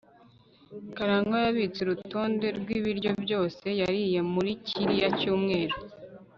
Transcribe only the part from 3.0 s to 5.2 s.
byose yariye muri kiriya